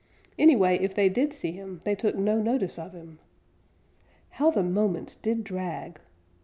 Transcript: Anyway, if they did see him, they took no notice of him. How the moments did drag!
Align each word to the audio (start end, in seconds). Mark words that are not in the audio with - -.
Anyway, 0.39 0.79
if 0.81 0.95
they 0.95 1.07
did 1.09 1.31
see 1.31 1.51
him, 1.51 1.79
they 1.83 1.93
took 1.93 2.15
no 2.15 2.41
notice 2.41 2.79
of 2.79 2.91
him. 2.93 3.19
How 4.31 4.49
the 4.49 4.63
moments 4.63 5.15
did 5.15 5.43
drag! 5.43 6.01